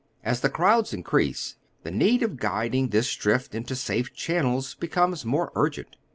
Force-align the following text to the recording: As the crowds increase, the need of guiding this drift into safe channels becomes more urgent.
As 0.23 0.39
the 0.41 0.49
crowds 0.49 0.93
increase, 0.95 1.57
the 1.83 1.91
need 1.91 2.23
of 2.23 2.37
guiding 2.37 2.87
this 2.87 3.15
drift 3.15 3.53
into 3.53 3.75
safe 3.75 4.11
channels 4.15 4.73
becomes 4.73 5.25
more 5.25 5.51
urgent. 5.53 5.95